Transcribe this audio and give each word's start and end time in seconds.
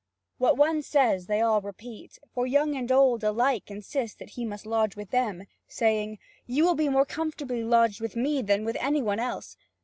What 0.39 0.57
one 0.57 0.81
says 0.81 1.27
they 1.27 1.41
all 1.41 1.61
repeat, 1.61 2.17
for 2.33 2.47
young 2.47 2.75
and 2.75 2.91
old 2.91 3.23
alike 3.23 3.69
insist 3.69 4.17
that 4.17 4.31
he 4.31 4.43
must 4.45 4.65
lodge 4.65 4.95
with 4.95 5.11
them, 5.11 5.43
saying: 5.67 6.17
"You 6.47 6.63
will 6.63 6.73
be 6.73 6.89
more 6.89 7.05
comfortably 7.05 7.63
lodged 7.63 8.01
with 8.01 8.15
me 8.15 8.41
than 8.41 8.65
with 8.65 8.77
any 8.79 9.03
one 9.03 9.19
else." 9.19 9.57